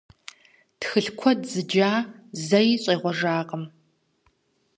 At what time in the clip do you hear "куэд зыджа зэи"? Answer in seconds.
1.19-2.71